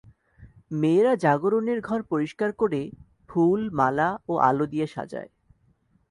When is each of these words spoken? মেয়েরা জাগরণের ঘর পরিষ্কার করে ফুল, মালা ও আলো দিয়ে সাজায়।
মেয়েরা 0.71 1.13
জাগরণের 1.15 1.79
ঘর 1.81 1.99
পরিষ্কার 2.03 2.49
করে 2.51 2.81
ফুল, 3.29 3.61
মালা 3.73 4.09
ও 4.27 4.33
আলো 4.39 4.65
দিয়ে 4.65 4.87
সাজায়। 4.87 5.31